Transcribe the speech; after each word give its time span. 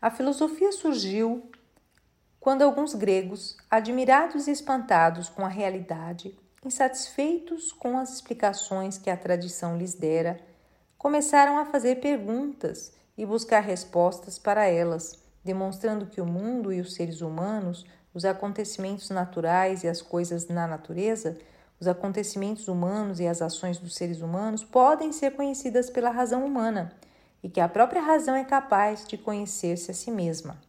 A 0.00 0.10
filosofia 0.10 0.70
surgiu 0.72 1.50
quando 2.38 2.62
alguns 2.62 2.94
gregos, 2.94 3.56
admirados 3.70 4.46
e 4.46 4.50
espantados 4.50 5.30
com 5.30 5.44
a 5.44 5.48
realidade, 5.48 6.38
insatisfeitos 6.64 7.72
com 7.72 7.98
as 7.98 8.12
explicações 8.12 8.98
que 8.98 9.08
a 9.08 9.16
tradição 9.16 9.78
lhes 9.78 9.94
dera, 9.94 10.38
começaram 10.98 11.56
a 11.56 11.64
fazer 11.64 11.96
perguntas 11.96 12.92
e 13.16 13.24
buscar 13.24 13.60
respostas 13.60 14.38
para 14.38 14.66
elas, 14.66 15.18
demonstrando 15.42 16.06
que 16.06 16.20
o 16.20 16.26
mundo 16.26 16.70
e 16.72 16.80
os 16.80 16.94
seres 16.94 17.22
humanos, 17.22 17.86
os 18.12 18.26
acontecimentos 18.26 19.08
naturais 19.08 19.82
e 19.82 19.88
as 19.88 20.02
coisas 20.02 20.46
na 20.46 20.66
natureza, 20.66 21.38
os 21.80 21.88
acontecimentos 21.88 22.68
humanos 22.68 23.18
e 23.18 23.26
as 23.26 23.40
ações 23.40 23.78
dos 23.78 23.94
seres 23.94 24.20
humanos 24.20 24.62
podem 24.62 25.10
ser 25.10 25.32
conhecidas 25.32 25.88
pela 25.88 26.10
razão 26.10 26.44
humana 26.44 26.92
e 27.46 27.48
que 27.48 27.60
a 27.60 27.68
própria 27.68 28.02
razão 28.02 28.34
é 28.34 28.42
capaz 28.42 29.06
de 29.06 29.16
conhecer-se 29.16 29.88
a 29.88 29.94
si 29.94 30.10
mesma. 30.10 30.60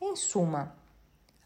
Em 0.00 0.16
suma, 0.16 0.74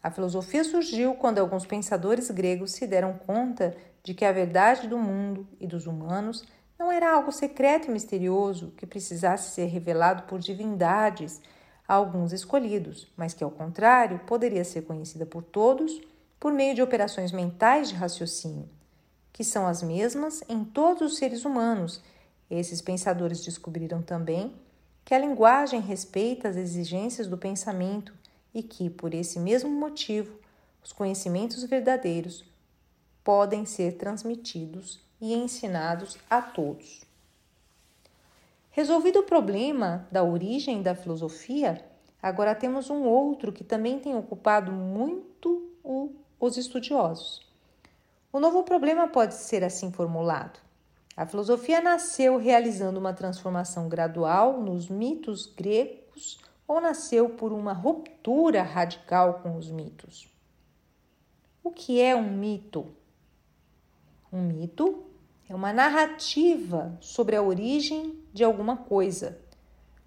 a 0.01 0.09
filosofia 0.09 0.63
surgiu 0.63 1.13
quando 1.15 1.39
alguns 1.39 1.65
pensadores 1.65 2.31
gregos 2.31 2.71
se 2.71 2.87
deram 2.87 3.15
conta 3.15 3.75
de 4.01 4.13
que 4.13 4.23
a 4.23 4.31
verdade 4.31 4.87
do 4.87 4.97
mundo 4.97 5.45
e 5.59 5.67
dos 5.67 5.87
humanos 5.87 6.45
não 6.79 6.89
era 6.89 7.13
algo 7.13 7.33
secreto 7.33 7.89
e 7.89 7.91
misterioso 7.91 8.73
que 8.77 8.85
precisasse 8.85 9.51
ser 9.51 9.65
revelado 9.65 10.23
por 10.23 10.39
divindades 10.39 11.41
a 11.85 11.93
alguns 11.93 12.31
escolhidos, 12.31 13.11
mas 13.17 13.33
que, 13.33 13.43
ao 13.43 13.51
contrário, 13.51 14.19
poderia 14.19 14.63
ser 14.63 14.83
conhecida 14.83 15.25
por 15.25 15.43
todos 15.43 15.99
por 16.39 16.53
meio 16.53 16.73
de 16.73 16.81
operações 16.81 17.33
mentais 17.33 17.89
de 17.89 17.95
raciocínio, 17.95 18.69
que 19.33 19.43
são 19.43 19.67
as 19.67 19.83
mesmas 19.83 20.41
em 20.47 20.63
todos 20.63 21.11
os 21.11 21.17
seres 21.17 21.43
humanos 21.43 22.01
esses 22.49 22.81
pensadores 22.81 23.43
descobriram 23.43 24.01
também 24.01 24.53
que 25.05 25.13
a 25.13 25.19
linguagem 25.19 25.81
respeita 25.81 26.47
as 26.47 26.55
exigências 26.55 27.27
do 27.27 27.37
pensamento 27.37 28.13
e 28.53 28.61
que, 28.63 28.89
por 28.89 29.13
esse 29.13 29.39
mesmo 29.39 29.69
motivo, 29.69 30.37
os 30.83 30.91
conhecimentos 30.91 31.63
verdadeiros 31.63 32.45
podem 33.23 33.65
ser 33.65 33.93
transmitidos 33.93 34.99
e 35.19 35.33
ensinados 35.33 36.17
a 36.29 36.41
todos. 36.41 37.01
Resolvido 38.71 39.19
o 39.19 39.23
problema 39.23 40.07
da 40.11 40.23
origem 40.23 40.81
da 40.81 40.95
filosofia, 40.95 41.83
agora 42.21 42.55
temos 42.55 42.89
um 42.89 43.03
outro 43.03 43.51
que 43.51 43.63
também 43.63 43.99
tem 43.99 44.15
ocupado 44.15 44.71
muito 44.71 45.69
os 46.39 46.57
estudiosos. 46.57 47.45
O 48.31 48.39
novo 48.39 48.63
problema 48.63 49.07
pode 49.07 49.35
ser 49.35 49.63
assim 49.63 49.91
formulado: 49.91 50.59
a 51.15 51.25
filosofia 51.25 51.79
nasceu 51.79 52.37
realizando 52.37 52.99
uma 52.99 53.13
transformação 53.13 53.87
gradual 53.87 54.59
nos 54.59 54.89
mitos 54.89 55.45
gregos 55.45 56.39
ou 56.67 56.81
nasceu 56.81 57.29
por 57.29 57.53
uma 57.53 57.71
ruptura 57.71 58.63
radical 58.63 59.35
com 59.35 59.55
os 59.55 59.69
mitos? 59.69 60.27
O 61.63 61.69
que 61.69 62.01
é 62.01 62.15
um 62.15 62.31
mito? 62.31 62.87
Um 64.31 64.41
mito 64.41 65.05
é 65.47 65.53
uma 65.53 65.71
narrativa 65.71 66.97
sobre 66.99 67.35
a 67.35 67.43
origem 67.43 68.19
de 68.33 68.43
alguma 68.43 68.75
coisa. 68.75 69.37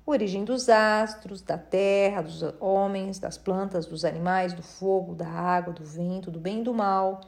A 0.04 0.10
origem 0.10 0.44
dos 0.44 0.68
astros, 0.68 1.40
da 1.40 1.56
terra, 1.56 2.22
dos 2.22 2.42
homens, 2.58 3.20
das 3.20 3.38
plantas, 3.38 3.86
dos 3.86 4.04
animais, 4.04 4.52
do 4.52 4.62
fogo, 4.62 5.14
da 5.14 5.28
água, 5.28 5.72
do 5.72 5.84
vento, 5.84 6.30
do 6.32 6.40
bem 6.40 6.60
e 6.60 6.64
do 6.64 6.74
mal 6.74 7.20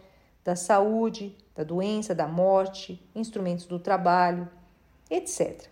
da 0.44 0.56
saúde, 0.56 1.36
da 1.54 1.64
doença, 1.64 2.14
da 2.14 2.26
morte, 2.26 3.02
instrumentos 3.14 3.66
do 3.66 3.78
trabalho, 3.78 4.48
etc. 5.10 5.68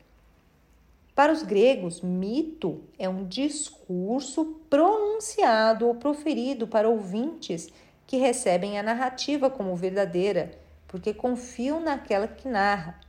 Para 1.15 1.33
os 1.33 1.43
gregos, 1.43 2.03
mito 2.03 2.83
é 2.99 3.09
um 3.09 3.25
discurso 3.27 4.61
pronunciado 4.69 5.87
ou 5.87 5.95
proferido 5.95 6.67
para 6.67 6.89
ouvintes 6.89 7.73
que 8.07 8.19
recebem 8.19 8.79
a 8.79 8.83
narrativa 8.83 9.49
como 9.49 9.75
verdadeira, 9.75 10.53
porque 10.87 11.15
confiam 11.15 11.81
naquela 11.81 12.29
que 12.29 12.47
narra. 12.47 13.01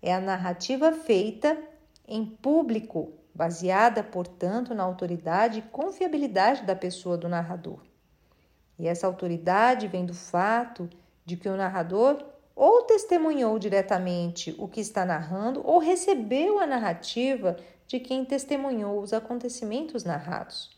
É 0.00 0.14
a 0.14 0.20
narrativa 0.20 0.92
feita 0.92 1.58
em 2.06 2.24
público, 2.24 3.12
baseada, 3.34 4.04
portanto, 4.04 4.74
na 4.74 4.84
autoridade 4.84 5.58
e 5.58 5.62
confiabilidade 5.62 6.62
da 6.62 6.76
pessoa 6.76 7.16
do 7.16 7.28
narrador. 7.28 7.80
E 8.78 8.86
essa 8.86 9.06
autoridade 9.06 9.86
vem 9.88 10.04
do 10.04 10.14
fato 10.14 10.88
de 11.24 11.36
que 11.36 11.48
o 11.48 11.56
narrador 11.56 12.24
ou 12.54 12.82
testemunhou 12.82 13.58
diretamente 13.58 14.54
o 14.58 14.68
que 14.68 14.80
está 14.80 15.04
narrando 15.04 15.62
ou 15.64 15.78
recebeu 15.78 16.58
a 16.58 16.66
narrativa 16.66 17.56
de 17.86 18.00
quem 18.00 18.24
testemunhou 18.24 19.00
os 19.00 19.12
acontecimentos 19.12 20.04
narrados. 20.04 20.70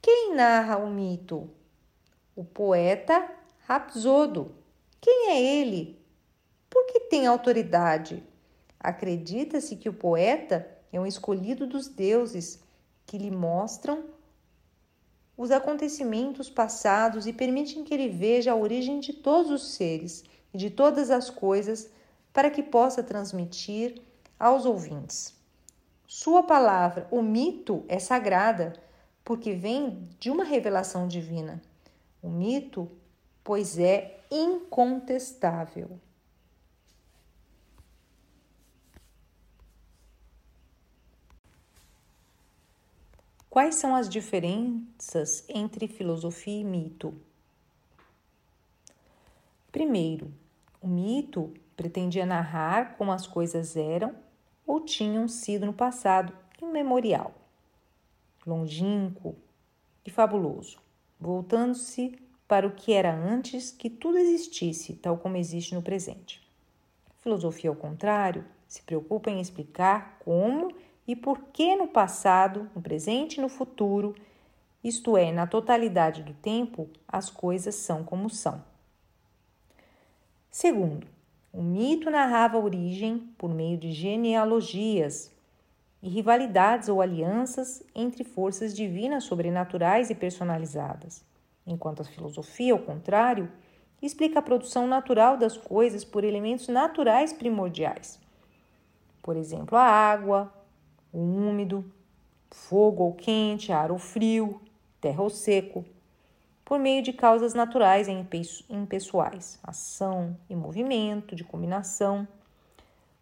Quem 0.00 0.34
narra 0.34 0.78
o 0.78 0.90
mito? 0.90 1.50
O 2.34 2.44
poeta 2.44 3.30
Rapsodo. 3.66 4.54
Quem 5.00 5.30
é 5.30 5.40
ele? 5.40 6.04
Por 6.68 6.86
que 6.86 7.00
tem 7.00 7.26
autoridade? 7.26 8.22
Acredita-se 8.78 9.76
que 9.76 9.88
o 9.88 9.92
poeta 9.92 10.66
é 10.92 10.98
um 10.98 11.06
escolhido 11.06 11.66
dos 11.66 11.86
deuses 11.86 12.60
que 13.06 13.18
lhe 13.18 13.30
mostram 13.30 14.04
os 15.40 15.50
acontecimentos 15.50 16.50
passados 16.50 17.26
e 17.26 17.32
permitem 17.32 17.82
que 17.82 17.94
ele 17.94 18.10
veja 18.10 18.52
a 18.52 18.54
origem 18.54 19.00
de 19.00 19.14
todos 19.14 19.50
os 19.50 19.72
seres 19.72 20.22
e 20.52 20.58
de 20.58 20.68
todas 20.68 21.10
as 21.10 21.30
coisas 21.30 21.90
para 22.30 22.50
que 22.50 22.62
possa 22.62 23.02
transmitir 23.02 24.02
aos 24.38 24.66
ouvintes. 24.66 25.34
Sua 26.06 26.42
palavra, 26.42 27.08
o 27.10 27.22
mito, 27.22 27.86
é 27.88 27.98
sagrada 27.98 28.74
porque 29.24 29.54
vem 29.54 30.06
de 30.18 30.30
uma 30.30 30.44
revelação 30.44 31.08
divina. 31.08 31.62
O 32.22 32.28
mito, 32.28 32.90
pois 33.42 33.78
é 33.78 34.20
incontestável. 34.30 35.98
Quais 43.50 43.74
são 43.74 43.96
as 43.96 44.08
diferenças 44.08 45.44
entre 45.48 45.88
filosofia 45.88 46.60
e 46.60 46.62
mito? 46.62 47.12
Primeiro, 49.72 50.32
o 50.80 50.86
mito 50.86 51.52
pretendia 51.76 52.24
narrar 52.24 52.96
como 52.96 53.10
as 53.10 53.26
coisas 53.26 53.76
eram 53.76 54.14
ou 54.64 54.80
tinham 54.80 55.26
sido 55.26 55.66
no 55.66 55.72
passado 55.72 56.32
imemorial, 56.62 57.34
longínquo 58.46 59.34
e 60.06 60.10
fabuloso, 60.12 60.78
voltando-se 61.18 62.16
para 62.46 62.68
o 62.68 62.72
que 62.72 62.92
era 62.92 63.12
antes 63.12 63.72
que 63.72 63.90
tudo 63.90 64.16
existisse, 64.16 64.94
tal 64.94 65.18
como 65.18 65.36
existe 65.36 65.74
no 65.74 65.82
presente. 65.82 66.40
A 67.10 67.20
filosofia, 67.20 67.70
ao 67.70 67.74
contrário, 67.74 68.44
se 68.68 68.82
preocupa 68.82 69.28
em 69.28 69.40
explicar 69.40 70.20
como 70.20 70.72
e 71.06 71.16
por 71.16 71.40
que 71.52 71.74
no 71.76 71.88
passado, 71.88 72.70
no 72.74 72.80
presente 72.80 73.38
e 73.38 73.40
no 73.40 73.48
futuro, 73.48 74.14
isto 74.82 75.16
é, 75.16 75.30
na 75.30 75.46
totalidade 75.46 76.22
do 76.22 76.32
tempo, 76.32 76.88
as 77.06 77.28
coisas 77.28 77.74
são 77.74 78.02
como 78.02 78.30
são. 78.30 78.62
Segundo, 80.50 81.06
o 81.52 81.62
mito 81.62 82.10
narrava 82.10 82.56
a 82.56 82.60
origem 82.60 83.18
por 83.36 83.52
meio 83.52 83.76
de 83.76 83.92
genealogias 83.92 85.32
e 86.02 86.08
rivalidades 86.08 86.88
ou 86.88 87.02
alianças 87.02 87.82
entre 87.94 88.24
forças 88.24 88.74
divinas 88.74 89.24
sobrenaturais 89.24 90.10
e 90.10 90.14
personalizadas, 90.14 91.24
enquanto 91.66 92.02
a 92.02 92.04
filosofia, 92.04 92.72
ao 92.72 92.78
contrário, 92.78 93.50
explica 94.00 94.38
a 94.38 94.42
produção 94.42 94.86
natural 94.86 95.36
das 95.36 95.56
coisas 95.56 96.04
por 96.04 96.24
elementos 96.24 96.68
naturais 96.68 97.32
primordiais. 97.32 98.18
Por 99.22 99.36
exemplo, 99.36 99.76
a 99.76 99.82
água, 99.82 100.52
o 101.12 101.18
úmido, 101.18 101.84
fogo 102.50 103.04
ou 103.04 103.14
quente, 103.14 103.72
ar 103.72 103.90
ou 103.90 103.98
frio, 103.98 104.60
terra 105.00 105.22
ou 105.22 105.30
seco, 105.30 105.84
por 106.64 106.78
meio 106.78 107.02
de 107.02 107.12
causas 107.12 107.54
naturais 107.54 108.06
e 108.08 108.12
impessoais, 108.68 109.58
ação 109.62 110.36
e 110.48 110.54
movimento, 110.54 111.34
de 111.34 111.42
combinação, 111.42 112.26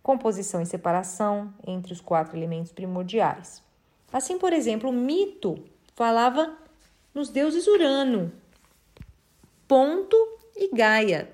composição 0.02 0.60
e 0.60 0.66
separação 0.66 1.52
entre 1.66 1.92
os 1.92 2.00
quatro 2.00 2.36
elementos 2.36 2.72
primordiais. 2.72 3.62
Assim, 4.12 4.38
por 4.38 4.52
exemplo, 4.52 4.90
o 4.90 4.92
mito 4.92 5.64
falava 5.94 6.56
nos 7.14 7.28
deuses 7.30 7.66
Urano, 7.66 8.32
Ponto 9.66 10.16
e 10.56 10.74
Gaia. 10.74 11.30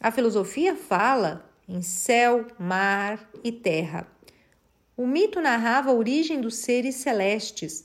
A 0.00 0.10
filosofia 0.10 0.76
fala 0.76 1.44
em 1.68 1.82
céu, 1.82 2.46
mar 2.58 3.18
e 3.42 3.50
terra. 3.50 4.06
O 4.96 5.08
mito 5.08 5.40
narrava 5.40 5.90
a 5.90 5.94
origem 5.94 6.40
dos 6.40 6.54
seres 6.56 6.94
celestes, 6.96 7.82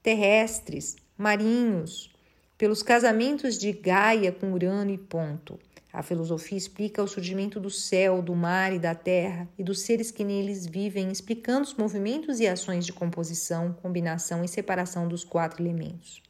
terrestres, 0.00 0.94
marinhos, 1.18 2.08
pelos 2.56 2.84
casamentos 2.84 3.58
de 3.58 3.72
Gaia 3.72 4.30
com 4.30 4.52
Urano 4.52 4.92
e 4.92 4.98
Ponto. 4.98 5.58
A 5.92 6.04
filosofia 6.04 6.56
explica 6.56 7.02
o 7.02 7.08
surgimento 7.08 7.58
do 7.58 7.68
céu, 7.68 8.22
do 8.22 8.36
mar 8.36 8.72
e 8.72 8.78
da 8.78 8.94
terra 8.94 9.48
e 9.58 9.64
dos 9.64 9.80
seres 9.80 10.12
que 10.12 10.22
neles 10.22 10.64
vivem, 10.64 11.10
explicando 11.10 11.62
os 11.62 11.74
movimentos 11.74 12.38
e 12.38 12.46
ações 12.46 12.86
de 12.86 12.92
composição, 12.92 13.72
combinação 13.82 14.44
e 14.44 14.48
separação 14.48 15.08
dos 15.08 15.24
quatro 15.24 15.60
elementos: 15.60 16.22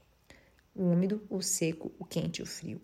o 0.75 0.85
úmido, 0.85 1.23
o 1.29 1.43
seco, 1.43 1.93
o 1.99 2.07
quente 2.07 2.39
e 2.39 2.43
o 2.43 2.47
frio. 2.47 2.81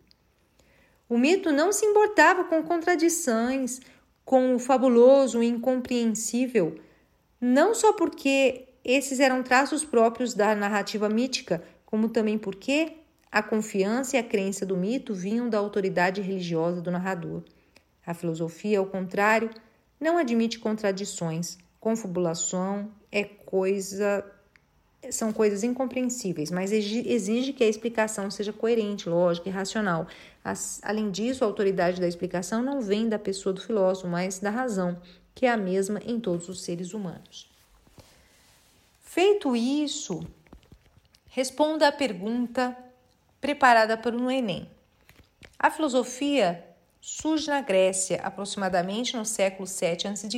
O 1.08 1.16
mito 1.16 1.50
não 1.50 1.72
se 1.72 1.86
importava 1.86 2.44
com 2.44 2.62
contradições, 2.62 3.80
com 4.22 4.54
o 4.54 4.58
fabuloso, 4.58 5.38
o 5.38 5.42
incompreensível, 5.42 6.78
não 7.40 7.74
só 7.74 7.92
porque 7.92 8.68
esses 8.84 9.20
eram 9.20 9.42
traços 9.42 9.84
próprios 9.84 10.34
da 10.34 10.54
narrativa 10.54 11.08
mítica, 11.08 11.62
como 11.84 12.08
também 12.08 12.38
porque 12.38 12.92
a 13.30 13.42
confiança 13.42 14.16
e 14.16 14.18
a 14.18 14.22
crença 14.22 14.64
do 14.64 14.76
mito 14.76 15.14
vinham 15.14 15.48
da 15.48 15.58
autoridade 15.58 16.20
religiosa 16.20 16.80
do 16.80 16.90
narrador. 16.90 17.42
A 18.06 18.14
filosofia, 18.14 18.78
ao 18.78 18.86
contrário, 18.86 19.50
não 20.00 20.16
admite 20.16 20.58
contradições. 20.58 21.58
Confabulação 21.78 22.90
é 23.12 23.24
coisa 23.24 24.24
são 25.10 25.32
coisas 25.32 25.62
incompreensíveis, 25.62 26.50
mas 26.50 26.72
exige 26.72 27.52
que 27.52 27.62
a 27.62 27.68
explicação 27.68 28.30
seja 28.30 28.52
coerente, 28.52 29.08
lógica 29.08 29.48
e 29.48 29.52
racional. 29.52 30.08
além 30.82 31.10
disso, 31.10 31.44
a 31.44 31.46
autoridade 31.46 32.00
da 32.00 32.08
explicação 32.08 32.62
não 32.62 32.80
vem 32.80 33.08
da 33.08 33.18
pessoa 33.18 33.52
do 33.52 33.60
filósofo, 33.60 34.08
mas 34.08 34.40
da 34.40 34.50
razão, 34.50 35.00
que 35.38 35.46
é 35.46 35.52
a 35.52 35.56
mesma 35.56 36.00
em 36.04 36.18
todos 36.18 36.48
os 36.48 36.62
seres 36.62 36.92
humanos. 36.92 37.48
Feito 39.00 39.54
isso, 39.54 40.26
responda 41.28 41.86
à 41.86 41.92
pergunta 41.92 42.76
preparada 43.40 43.96
para 43.96 44.16
o 44.16 44.28
Enem. 44.28 44.68
A 45.56 45.70
filosofia 45.70 46.66
surge 47.00 47.46
na 47.46 47.60
Grécia, 47.60 48.20
aproximadamente 48.24 49.16
no 49.16 49.24
século 49.24 49.64
7 49.64 50.08
a.C., 50.08 50.28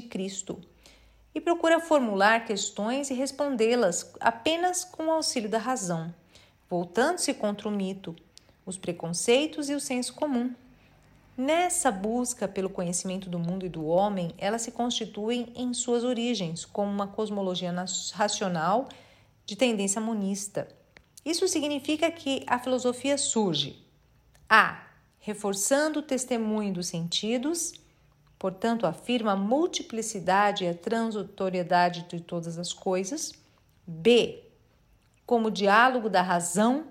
e 1.35 1.41
procura 1.41 1.81
formular 1.81 2.45
questões 2.45 3.09
e 3.09 3.15
respondê-las 3.15 4.13
apenas 4.21 4.85
com 4.85 5.07
o 5.07 5.13
auxílio 5.13 5.49
da 5.49 5.57
razão, 5.57 6.15
voltando-se 6.69 7.33
contra 7.33 7.69
o 7.69 7.73
mito, 7.73 8.15
os 8.67 8.77
preconceitos 8.77 9.71
e 9.71 9.75
o 9.75 9.81
senso 9.81 10.13
comum. 10.13 10.55
Nessa 11.41 11.91
busca 11.91 12.47
pelo 12.47 12.69
conhecimento 12.69 13.31
do 13.31 13.39
mundo 13.39 13.65
e 13.65 13.69
do 13.69 13.87
homem, 13.87 14.35
elas 14.37 14.63
se 14.63 14.73
constituem 14.73 15.53
em 15.55 15.73
suas 15.73 16.05
origens 16.05 16.65
como 16.65 16.91
uma 16.91 17.07
cosmologia 17.07 17.75
racional 18.15 18.89
de 19.47 19.57
tendência 19.57 20.01
monista 20.01 20.69
isso 21.25 21.47
significa 21.47 22.11
que 22.11 22.45
a 22.47 22.59
filosofia 22.59 23.19
surge 23.19 23.85
a. 24.49 24.87
reforçando 25.19 26.01
o 26.01 26.03
testemunho 26.03 26.73
dos 26.73 26.87
sentidos, 26.87 27.75
portanto, 28.39 28.87
afirma 28.87 29.33
a 29.33 29.37
multiplicidade 29.37 30.65
e 30.65 30.69
a 30.69 30.75
transitoriedade 30.75 32.07
de 32.09 32.21
todas 32.21 32.59
as 32.59 32.73
coisas. 32.73 33.33
B. 33.87 34.43
Como 35.27 35.51
diálogo 35.51 36.09
da 36.09 36.23
razão 36.23 36.87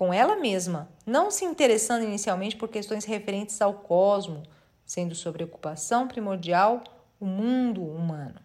com 0.00 0.14
ela 0.14 0.34
mesma, 0.34 0.88
não 1.04 1.30
se 1.30 1.44
interessando 1.44 2.04
inicialmente 2.04 2.56
por 2.56 2.70
questões 2.70 3.04
referentes 3.04 3.60
ao 3.60 3.74
cosmo, 3.74 4.42
sendo 4.82 5.14
sua 5.14 5.30
preocupação 5.30 6.08
primordial 6.08 6.82
o 7.20 7.26
mundo 7.26 7.84
humano. 7.84 8.40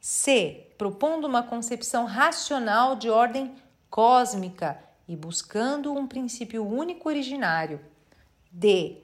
C. 0.00 0.68
Propondo 0.78 1.24
uma 1.24 1.42
concepção 1.42 2.04
racional 2.04 2.94
de 2.94 3.10
ordem 3.10 3.56
cósmica 3.90 4.78
e 5.08 5.16
buscando 5.16 5.92
um 5.92 6.06
princípio 6.06 6.64
único 6.64 7.08
originário. 7.08 7.80
D. 8.48 8.98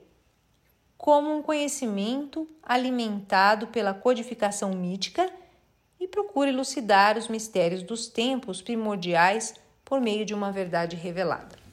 Como 0.97 1.29
um 1.29 1.41
conhecimento 1.41 2.47
alimentado 2.63 3.67
pela 3.67 3.93
codificação 3.93 4.69
mítica 4.69 5.29
e 5.99 6.07
procura 6.07 6.49
elucidar 6.49 7.17
os 7.17 7.27
mistérios 7.27 7.83
dos 7.83 8.07
tempos 8.07 8.61
primordiais 8.61 9.61
por 9.85 9.99
meio 9.99 10.25
de 10.25 10.33
uma 10.33 10.51
verdade 10.51 10.95
revelada. 10.95 11.63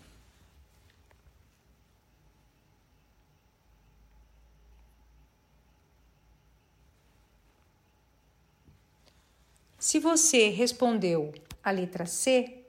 Se 9.78 9.98
você 9.98 10.50
respondeu 10.50 11.32
a 11.64 11.70
letra 11.70 12.04
C, 12.04 12.64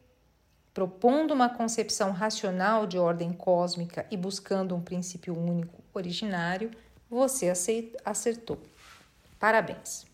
propondo 0.74 1.34
uma 1.34 1.50
concepção 1.50 2.12
racional 2.12 2.88
de 2.88 2.98
ordem 2.98 3.34
cósmica 3.34 4.08
e 4.10 4.16
buscando 4.16 4.74
um 4.76 4.82
princípio 4.82 5.38
único 5.38 5.84
originário, 5.94 6.72
você 7.10 7.52
acertou. 8.06 8.58
Parabéns! 9.38 10.11